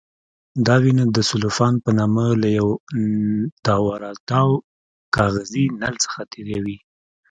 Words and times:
دا 0.65 0.75
وینه 0.83 1.03
د 1.11 1.17
سلوفان 1.29 1.73
په 1.83 1.89
نامه 1.99 2.25
له 2.41 2.47
یو 2.59 2.67
تاوراتاو 3.65 4.49
کاغذي 5.15 5.65
نل 5.81 5.95
څخه 6.03 6.19
تېروي. 6.31 6.77